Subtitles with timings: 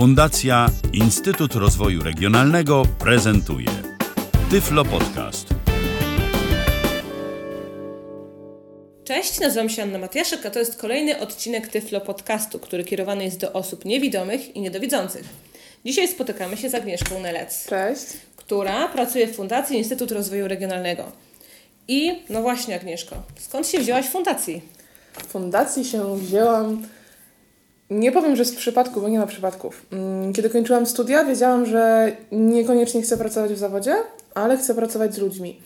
[0.00, 3.66] Fundacja Instytut Rozwoju Regionalnego prezentuje
[4.50, 5.46] Tyflo Podcast.
[9.04, 13.40] Cześć, nazywam się Anna Matiaszek, a to jest kolejny odcinek Tyflo Podcastu, który kierowany jest
[13.40, 15.24] do osób niewidomych i niedowidzących.
[15.84, 18.06] Dzisiaj spotykamy się z Agnieszką Nelec, Cześć.
[18.36, 21.12] która pracuje w Fundacji Instytut Rozwoju Regionalnego.
[21.88, 24.62] I no właśnie Agnieszko, skąd się wzięłaś w fundacji?
[25.12, 26.82] W fundacji się wzięłam.
[27.90, 29.86] Nie powiem, że z przypadku, bo nie ma przypadków.
[29.92, 33.94] Mm, Kiedy kończyłam studia, wiedziałam, że niekoniecznie chcę pracować w zawodzie,
[34.34, 35.60] ale chcę pracować z ludźmi.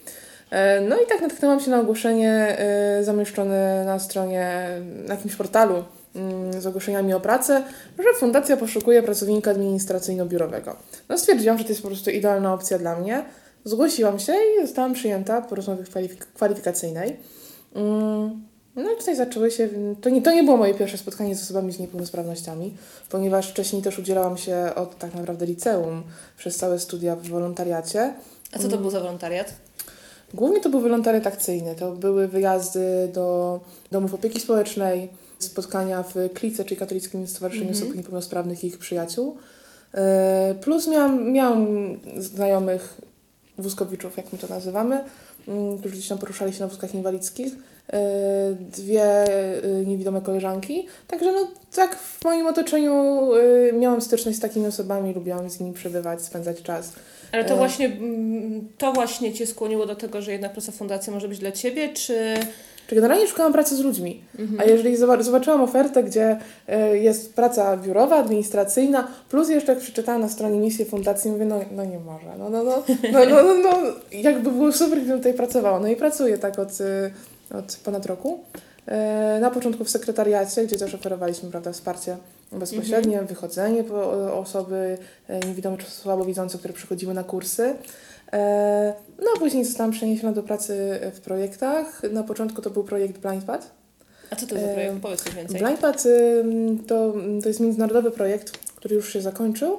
[0.51, 4.69] E, No i tak natknęłam się na ogłoszenie e, zamieszczone na stronie,
[5.09, 5.85] na jakimś portalu
[6.17, 7.63] mm, z ogłoszeniami o pracę,
[7.99, 10.77] że fundacja poszukuje pracownika administracyjno-biurowego.
[11.09, 13.25] No stwierdziłam, że to jest po prostu idealna opcja dla mnie.
[13.65, 17.17] Zgłosiłam się i zostałam przyjęta po rozmowie kwalifik- kwalifikacyjnej.
[17.75, 18.45] Mm,
[18.77, 19.69] No i tutaj zaczęły się.
[20.01, 22.75] To nie, to nie było moje pierwsze spotkanie z osobami z niepełnosprawnościami,
[23.11, 26.03] ponieważ wcześniej też udzielałam się od tak naprawdę liceum
[26.37, 28.15] przez całe studia w wolontariacie.
[28.53, 29.55] A co to był za wolontariat?
[30.35, 31.75] Głównie to był wolontariat akcyjny.
[31.75, 33.61] To były wyjazdy do
[33.93, 39.37] domów opieki społecznej, spotkania w KLICE, czyli Katolickim Stowarzyszeniu Osób Niepełnosprawnych i ich przyjaciół.
[39.95, 41.67] E, Plus miałam, miałam
[42.17, 43.01] znajomych
[43.59, 45.05] wózkowiczów, jak my to nazywamy,
[45.49, 47.53] mm, którzy gdzieś tam poruszali się na wózkach inwalidzkich.
[47.93, 50.87] E, Dwie e, niewidome koleżanki.
[51.09, 52.95] Także no, tak w moim otoczeniu
[53.35, 56.93] e, miałam styczność z takimi osobami, lubiłam z nimi przebywać, spędzać czas.
[57.33, 61.29] Ale to właśnie, mm, to właśnie Cię skłoniło do tego, że jednak praca fundacji może
[61.29, 62.35] być dla Ciebie, czy...
[62.87, 64.21] Czy generalnie szukałam pracy z ludźmi.
[64.59, 70.21] A jeżeli zoba- zobaczyłam ofertę, gdzie e, jest praca biurowa, administracyjna, plus jeszcze jak przeczytałam
[70.21, 72.27] na stronie misję fundacji, mówię, no, no nie może.
[72.39, 72.83] No, no, no,
[73.13, 73.77] no, no, no, no,
[74.13, 75.81] jakby było super, gdybym tutaj pracowała.
[75.81, 77.11] No i pracuję tak od, e,
[77.59, 78.41] od ponad roku.
[78.87, 82.17] E, Na początku w sekretariacie, gdzie też oferowaliśmy prawda, wsparcie
[82.53, 84.99] bezpośrednie, wychodzenie po osoby
[85.47, 87.75] niewidome czy słabowidzące, które przychodziły na kursy.
[88.35, 92.03] E, No a później zostałam przeniesiona do pracy w projektach.
[92.13, 93.71] Na początku to był projekt BlindPad.
[94.31, 94.97] A co to za E, projekt?
[95.03, 95.61] Powiedz coś więcej.
[95.61, 96.05] BlindPad
[96.87, 99.79] to, to jest międzynarodowy projekt, który już się zakończył,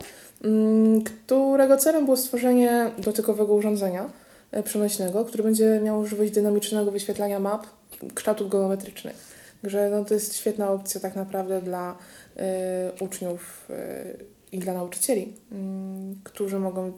[1.06, 4.10] którego celem było stworzenie dotykowego urządzenia
[4.52, 7.68] e, przenośnego, które będzie miało możliwość dynamicznego wyświetlania map
[8.14, 9.16] kształtów geometrycznych.
[9.62, 11.98] Także no, to jest świetna opcja tak naprawdę dla
[12.38, 14.04] e, uczniów e,
[14.52, 16.92] i dla nauczycieli, ym, którzy mogą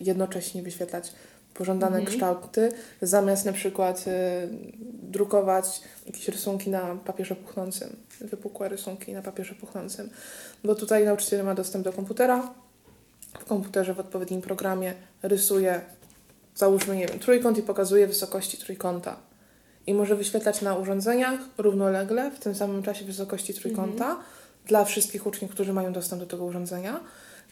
[0.00, 1.12] jednocześnie wyświetlać
[1.54, 2.16] pożądane Mhm.
[2.16, 2.72] kształty,
[3.02, 4.10] zamiast na przykład y,
[5.02, 10.10] drukować jakieś rysunki na papierze puchnącym, wypukłe rysunki na papierze puchnącym.
[10.64, 12.54] Bo tutaj nauczyciel ma dostęp do komputera,
[13.40, 15.80] w komputerze w odpowiednim programie rysuje,
[16.54, 19.16] załóżmy, nie wiem, trójkąt i pokazuje wysokości trójkąta.
[19.86, 24.16] I może wyświetlać na urządzeniach równolegle, w tym samym czasie wysokości trójkąta
[24.66, 27.00] dla wszystkich uczniów, którzy mają dostęp do tego urządzenia.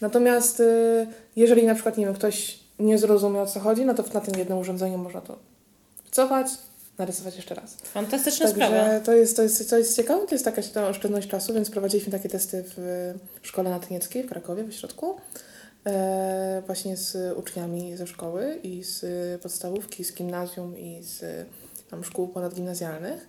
[0.02, 4.04] Natomiast y, jeżeli na przykład, nie wiem, ktoś nie zrozumie o co chodzi, no to
[4.14, 5.38] na tym jednym urządzeniu można to
[6.10, 6.46] cofać,
[6.98, 7.76] narysować jeszcze raz.
[7.82, 8.76] Fantastyczna sprawa.
[8.76, 11.70] Także to jest, to, jest, to jest ciekawe, to jest taka ta oszczędność czasu, więc
[11.70, 15.16] prowadziliśmy takie testy w szkole natynieckiej w Krakowie, w ośrodku,
[15.86, 19.04] e, właśnie z uczniami ze szkoły i z
[19.42, 21.46] podstawówki, z gimnazjum i z
[21.90, 23.28] tam, szkół ponadgimnazjalnych,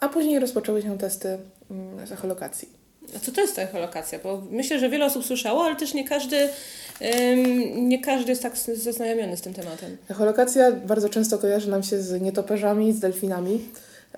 [0.00, 1.38] a później rozpoczęły się testy
[1.70, 2.77] mm, z echolokacji.
[3.16, 4.18] A co to jest ta echolokacja?
[4.18, 6.48] Bo myślę, że wiele osób słyszało, ale też nie każdy,
[7.74, 9.96] nie każdy jest tak zaznajomiony z tym tematem.
[10.10, 13.60] Echolokacja bardzo często kojarzy nam się z nietoperzami, z delfinami.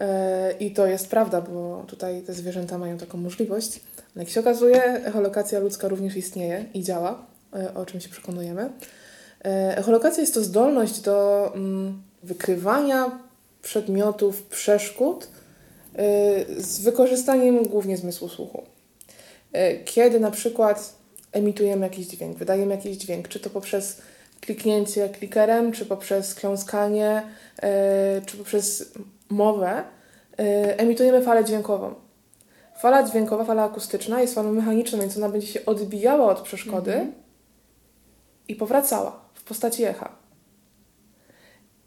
[0.01, 3.81] E, I to jest prawda, bo tutaj te zwierzęta mają taką możliwość.
[4.17, 8.71] Ale jak się okazuje, echolokacja ludzka również istnieje i działa, e, o czym się przekonujemy.
[9.45, 13.19] E, Echolokacja jest to zdolność do mm, wykrywania
[13.63, 15.29] przedmiotów, przeszkód
[16.59, 18.63] z wykorzystaniem głównie zmysłu słuchu.
[19.53, 20.95] E, Kiedy na przykład
[21.33, 24.03] emitujemy jakiś dźwięk, wydajemy jakiś dźwięk, czy to poprzez
[24.41, 27.23] kliknięcie klikerem, czy poprzez kląskanie,
[27.63, 28.93] e, czy poprzez
[29.29, 29.85] mowę,
[30.39, 31.95] e, emitujemy falę dźwiękową.
[32.81, 37.07] Fala dźwiękowa, fala akustyczna jest falą mechaniczną, więc ona będzie się odbijała od przeszkody
[38.49, 40.13] i powracała w postaci echa.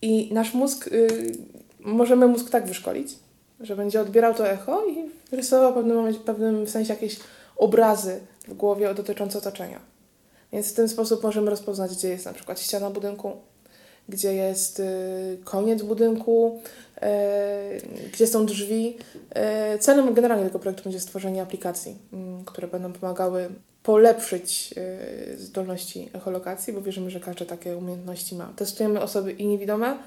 [0.01, 1.31] I nasz mózg, y,
[1.79, 3.09] możemy mózg tak wyszkolić,
[3.59, 7.19] że będzie odbierał to echo i rysował w pewnym, w pewnym sensie jakieś
[7.55, 9.79] obrazy w głowie dotyczące otoczenia.
[10.53, 13.31] Więc w ten sposób możemy rozpoznać, gdzie jest na przykład ściana budynku,
[14.09, 16.61] gdzie jest y, koniec budynku,
[16.97, 17.01] y,
[18.13, 18.97] gdzie są drzwi.
[19.75, 23.50] Y, celem generalnie tego projektu będzie stworzenie aplikacji, mm, które będą pomagały
[23.83, 24.73] polepszyć
[25.33, 28.53] y, zdolności echolokacji, bo wierzymy, że każdy takie umiejętności ma.
[28.55, 29.97] Testujemy osoby i niewidome,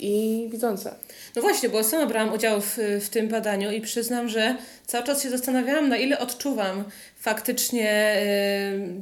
[0.00, 0.94] i widzące.
[1.36, 5.22] No właśnie, bo sama brałam udział w, w tym badaniu i przyznam, że cały czas
[5.22, 6.84] się zastanawiałam, na ile odczuwam
[7.20, 8.16] faktycznie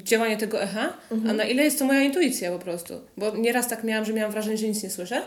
[0.00, 1.30] y, działanie tego echa, mhm.
[1.30, 2.94] a na ile jest to moja intuicja po prostu.
[3.16, 5.22] Bo nieraz tak miałam, że miałam wrażenie, że nic nie słyszę,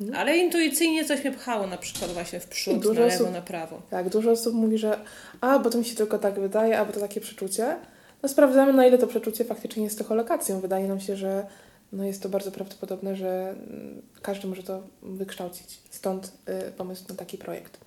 [0.00, 0.20] mhm.
[0.20, 3.42] ale intuicyjnie coś mnie pchało na przykład właśnie w przód, dużo na lewo, osób, na
[3.42, 3.82] prawo.
[3.90, 4.98] Tak, dużo osób mówi, że
[5.40, 7.76] a, bo to mi się tylko tak wydaje, albo to takie przeczucie.
[8.22, 10.60] No sprawdzamy, na ile to przeczucie faktycznie jest techolokacją.
[10.60, 11.46] Wydaje nam się, że
[11.92, 15.78] no jest to bardzo prawdopodobne, że mm, każdy może to wykształcić.
[15.90, 16.32] Stąd
[16.68, 17.78] y, pomysł na taki projekt.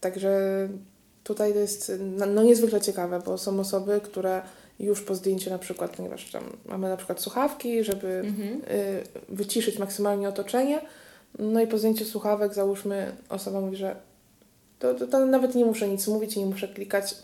[0.00, 0.68] Także
[1.24, 4.42] tutaj to jest no, no niezwykle ciekawe, bo są osoby, które
[4.78, 8.60] już po zdjęciu na przykład, ponieważ tam mamy na przykład słuchawki, żeby mhm.
[8.70, 10.80] y, wyciszyć maksymalnie otoczenie,
[11.38, 13.96] no i po zdjęciu słuchawek załóżmy osoba mówi, że
[14.78, 17.14] to, to, to nawet nie muszę nic mówić, nie muszę klikać,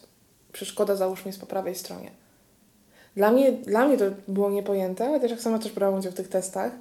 [0.53, 2.11] przeszkoda załóżmy jest po prawej stronie.
[3.17, 6.29] Dla mnie, dla mnie to było niepojęte, chociaż jak sama też brałam udział w tych
[6.29, 6.73] testach.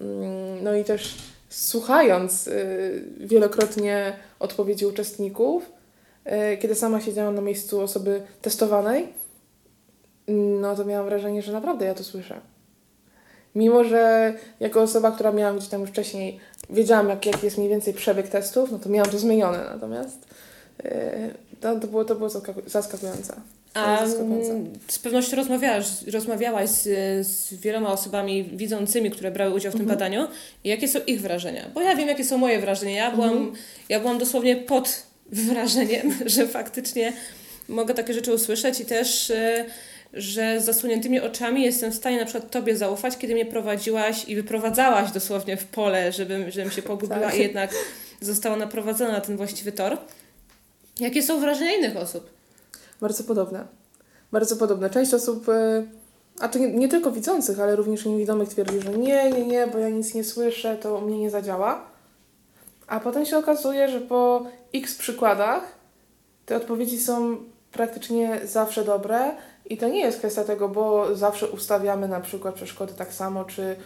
[0.00, 1.14] Mm, no i też
[1.48, 5.72] słuchając y, wielokrotnie odpowiedzi uczestników,
[6.26, 9.08] y, kiedy sama siedziałam na miejscu osoby testowanej,
[10.60, 12.40] no to miałam wrażenie, że naprawdę ja to słyszę.
[13.54, 16.40] Mimo, że jako osoba, która miała gdzieś tam już wcześniej,
[16.70, 19.58] wiedziałam, jak, jaki jest mniej więcej przebieg testów, no to miałam to zmienione.
[19.74, 20.26] Natomiast
[20.84, 20.90] yy,
[21.60, 22.30] to, to było, to było
[22.66, 23.34] zaskakujące.
[23.76, 24.06] A
[24.88, 29.98] z pewnością rozmawiałaś, rozmawiałaś z, z wieloma osobami widzącymi, które brały udział w tym mhm.
[29.98, 30.28] badaniu.
[30.64, 31.70] I jakie są ich wrażenia?
[31.74, 32.92] Bo ja wiem, jakie są moje wrażenia.
[32.92, 33.52] Ja byłam, mhm.
[33.88, 35.02] ja byłam dosłownie pod
[35.50, 37.12] wrażeniem, że faktycznie
[37.68, 39.64] mogę takie rzeczy usłyszeć i też, e,
[40.12, 44.36] że z zasłoniętymi oczami jestem w stanie na przykład Tobie zaufać, kiedy mnie prowadziłaś i
[44.36, 47.34] wyprowadzałaś dosłownie w pole, żebym, żebym się pogubiła tak.
[47.34, 47.74] i jednak
[48.20, 49.98] została naprowadzona na ten właściwy tor.
[51.00, 52.35] Jakie są wrażenia innych osób?
[53.00, 53.66] Bardzo podobne.
[54.32, 54.90] Bardzo podobne.
[54.90, 55.86] Część osób, e,
[56.40, 59.78] a to nie, nie tylko widzących, ale również niewidomych twierdzi, że nie, nie, nie, bo
[59.78, 61.84] ja nic nie słyszę, to mnie nie zadziała.
[62.86, 65.62] A potem się okazuje, że po x przykładach
[66.46, 67.36] te odpowiedzi są
[67.72, 69.30] praktycznie zawsze dobre
[69.64, 73.76] i to nie jest kwestia tego, bo zawsze ustawiamy na przykład przeszkody tak samo, czy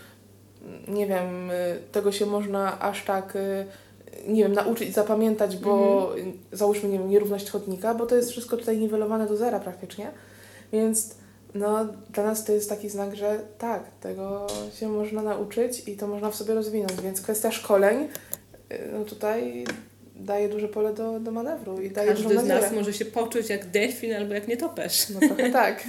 [0.88, 3.64] nie wiem, e, tego się można aż tak e,
[4.28, 6.38] nie wiem, nauczyć, zapamiętać, bo mhm.
[6.52, 10.10] załóżmy, nie wiem, nierówność chodnika, bo to jest wszystko tutaj niwelowane do zera praktycznie.
[10.72, 11.14] Więc
[11.54, 16.06] no, dla nas to jest taki znak, że tak, tego się można nauczyć i to
[16.06, 17.02] można w sobie rozwinąć.
[17.02, 18.08] Więc kwestia szkoleń
[18.72, 19.64] y, no tutaj
[20.16, 23.70] daje duże pole do, do manewru i daje Każdy z nas może się poczuć jak
[23.70, 25.08] delfin albo jak nietoperz.
[25.08, 25.84] No trochę tak.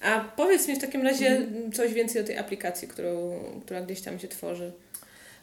[0.00, 1.72] A powiedz mi w takim razie mhm.
[1.72, 4.72] coś więcej o tej aplikacji, którą, która gdzieś tam się tworzy.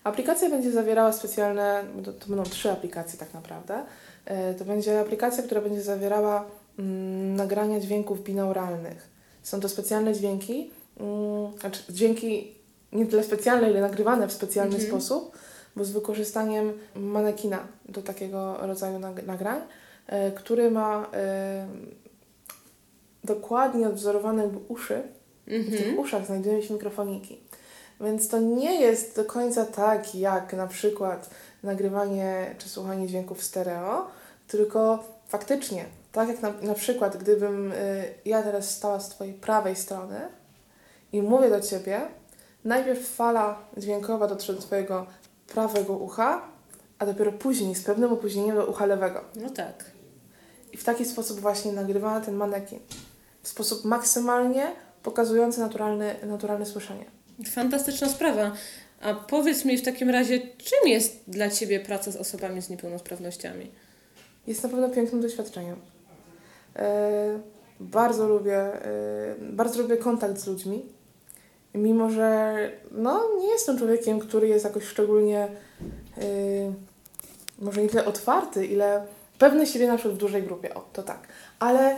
[0.06, 1.84] Aplikacja będzie zawierała specjalne,
[2.19, 3.84] to będą trzy aplikacje tak naprawdę.
[4.25, 6.46] E, to będzie aplikacja, która będzie zawierała
[6.80, 9.10] mm, nagrania dźwięków binauralnych.
[9.44, 12.56] Są to specjalne dźwięki, mm, znaczy dźwięki
[12.92, 14.92] nie tyle specjalne, ile nagrywane w specjalny mhm.
[14.92, 15.38] sposób,
[15.75, 19.62] bo z wykorzystaniem manekina do takiego rodzaju nagrań,
[20.07, 21.68] e, który ma e,
[23.24, 25.04] dokładnie odwzorowane uszy.
[25.48, 25.63] Mhm.
[25.63, 26.00] W tych mhm.
[26.00, 27.40] uszach znajdują się mikrofoniki.
[28.01, 31.30] Więc to nie jest do końca tak, jak na przykład
[31.63, 34.07] nagrywanie czy słuchanie dźwięków stereo,
[34.47, 37.75] tylko faktycznie, tak jak na, na przykład, gdybym y,
[38.25, 40.19] ja teraz stała z Twojej prawej strony
[41.12, 42.01] i mówię do Ciebie,
[42.65, 45.06] najpierw fala dźwiękowa dotrze do Twojego
[45.47, 46.42] prawego ucha,
[47.00, 49.21] a dopiero później, z pewnym opóźnieniem do ucha lewego.
[49.36, 49.86] No tak.
[50.74, 52.80] I w taki sposób właśnie nagrywa ten manekin.
[53.42, 54.71] W sposób maksymalnie
[55.03, 57.15] pokazujący naturalne, naturalne słyszenie.
[57.44, 58.51] Fantastyczna sprawa.
[59.01, 63.71] A powiedz mi w takim razie, czym jest dla Ciebie praca z osobami z niepełnosprawnościami?
[64.47, 65.75] Jest na pewno pięknym doświadczeniem.
[66.75, 67.39] E,
[67.80, 70.85] bardzo lubię, e, bardzo lubię kontakt z ludźmi.
[71.73, 72.56] Mimo, że
[72.92, 75.47] no, nie jestem człowiekiem, który jest jakoś szczególnie
[76.18, 76.27] e,
[77.59, 79.06] może nie tyle otwarty, ile
[79.39, 80.73] pewny siebie na przykład w dużej grupie.
[80.73, 81.27] O, to tak.
[81.59, 81.97] Ale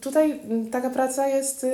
[0.00, 0.40] tutaj
[0.72, 1.66] taka praca jest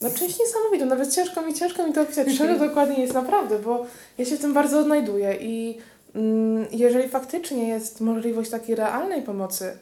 [0.00, 3.86] no czymś niesamowitym, nawet ciężko mi, ciężko mi to opisać, czego dokładnie jest naprawdę, bo
[4.18, 5.78] ja się w tym bardzo odnajduję i
[6.14, 9.78] mm, jeżeli faktycznie jest możliwość takiej realnej pomocy,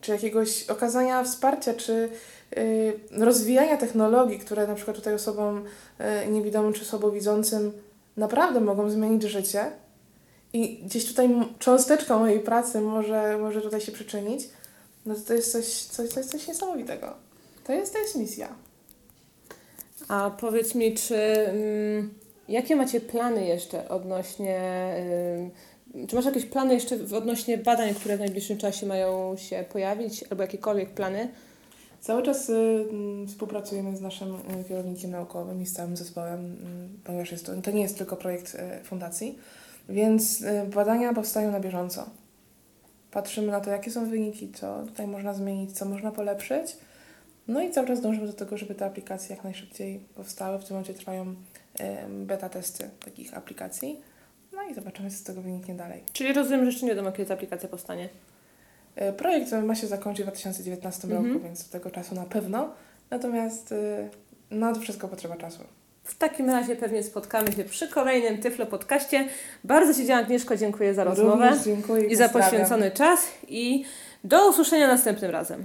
[0.00, 2.08] czy jakiegoś okazania wsparcia, czy
[2.56, 5.64] y, rozwijania technologii, które na przykład tutaj osobom
[6.26, 7.72] y, niewidomym czy słabowidzącym
[8.16, 9.64] naprawdę mogą zmienić życie
[10.52, 14.48] i gdzieś tutaj cząsteczka mojej pracy może, może tutaj się przyczynić,
[15.06, 17.14] no to to jest coś, coś, coś, coś niesamowitego.
[17.64, 18.54] To jest, to jest misja.
[20.08, 22.14] A powiedz mi, czy mm,
[22.48, 24.60] jakie macie plany jeszcze odnośnie,
[26.08, 30.42] czy masz jakieś plany jeszcze odnośnie badań, które w najbliższym czasie mają się pojawić, albo
[30.42, 31.28] jakiekolwiek plany?
[32.00, 37.00] Cały czas y, mm, współpracujemy z naszym y, kierownikiem naukowym i z całym zespołem, mm,
[37.04, 39.38] ponieważ jest to, to nie jest tylko projekt y, fundacji,
[39.88, 40.44] więc
[40.74, 42.06] badania powstają na bieżąco.
[43.10, 46.76] Patrzymy na to, jakie są wyniki, co tutaj można zmienić, co można polepszyć.
[47.48, 50.58] No i cały czas dążymy do tego, żeby te aplikacje jak najszybciej powstały.
[50.58, 51.34] W tym momencie trwają
[52.08, 54.00] beta testy takich aplikacji.
[54.52, 56.02] No i zobaczymy, co z tego wyniknie dalej.
[56.12, 58.08] Czyli rozumiem, że jeszcze nie wiadomo, kiedy ta aplikacja powstanie.
[59.08, 61.26] Y, Projekt ma się zakończyć w 2019 Mhm.
[61.32, 62.70] roku, więc do tego czasu na pewno.
[63.10, 64.08] Natomiast y,
[64.50, 65.58] na to wszystko potrzeba czasu.
[66.04, 69.28] W takim razie pewnie spotkamy się przy kolejnym Tyflo Podcaście.
[69.64, 73.84] Bardzo Ci, Agnieszko, dziękuję za rozmowę Również dziękuję i za poświęcony czas i
[74.24, 75.64] do usłyszenia następnym razem.